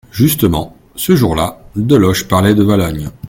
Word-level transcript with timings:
Justement, 0.11 0.75
ce 0.95 1.15
jour-là, 1.15 1.61
Deloche 1.75 2.27
parlait 2.27 2.55
de 2.55 2.63
Valognes. 2.63 3.11